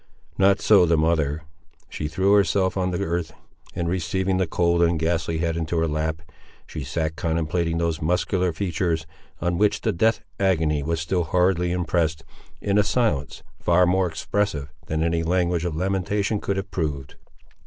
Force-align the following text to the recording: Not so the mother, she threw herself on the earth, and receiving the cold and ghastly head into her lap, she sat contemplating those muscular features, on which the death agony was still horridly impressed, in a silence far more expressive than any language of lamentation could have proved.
Not 0.35 0.59
so 0.61 0.87
the 0.87 0.97
mother, 0.97 1.43
she 1.87 2.07
threw 2.07 2.33
herself 2.33 2.75
on 2.75 2.89
the 2.89 3.03
earth, 3.03 3.33
and 3.75 3.87
receiving 3.87 4.37
the 4.37 4.47
cold 4.47 4.81
and 4.81 4.97
ghastly 4.97 5.37
head 5.37 5.55
into 5.55 5.77
her 5.77 5.87
lap, 5.87 6.23
she 6.65 6.83
sat 6.83 7.15
contemplating 7.15 7.77
those 7.77 8.01
muscular 8.01 8.51
features, 8.51 9.05
on 9.41 9.59
which 9.59 9.81
the 9.81 9.91
death 9.93 10.21
agony 10.39 10.81
was 10.81 10.99
still 10.99 11.25
horridly 11.25 11.71
impressed, 11.71 12.23
in 12.61 12.79
a 12.79 12.83
silence 12.83 13.43
far 13.59 13.85
more 13.85 14.07
expressive 14.07 14.73
than 14.87 15.03
any 15.03 15.21
language 15.21 15.65
of 15.65 15.75
lamentation 15.75 16.39
could 16.41 16.57
have 16.57 16.71
proved. 16.71 17.13